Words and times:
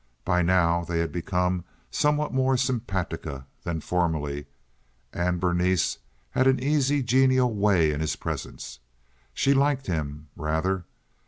By 0.25 0.41
now 0.41 0.83
they 0.83 0.97
had 0.97 1.11
become 1.11 1.63
somewhat 1.91 2.33
more 2.33 2.55
sympatica 2.55 3.45
than 3.61 3.81
formerly, 3.81 4.47
and 5.13 5.39
Berenice 5.39 5.99
had 6.31 6.47
an 6.47 6.59
easy, 6.59 7.03
genial 7.03 7.53
way 7.53 7.91
in 7.91 7.99
his 8.01 8.15
presence. 8.15 8.79
She 9.35 9.53
liked 9.53 9.85
him, 9.85 10.29
rather. 10.35 10.85